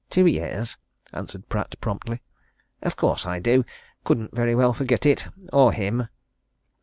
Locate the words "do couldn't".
3.39-4.35